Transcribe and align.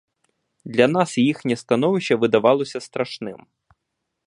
Для 0.65 0.87
нас 0.87 1.17
їхнє 1.17 1.55
становище 1.55 2.15
видавалось 2.15 2.77
страшним. 2.83 3.45